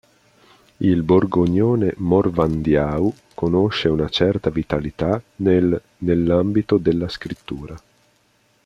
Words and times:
Il 0.77 1.03
borgognone-morvandiau 1.03 3.13
conosce 3.35 3.87
una 3.87 4.09
certa 4.09 4.49
vitalità 4.49 5.21
nel 5.35 5.79
nell'ambito 5.99 6.77
della 6.77 7.07
scrittura. 7.07 7.79